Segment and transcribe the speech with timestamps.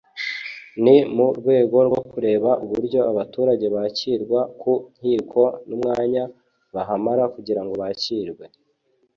[0.83, 6.23] ni mu rwego rwo kureba uburyo abaturage bakirwa ku nkiko n’umwanya
[6.73, 8.45] bahamara kugira ngo bakirwe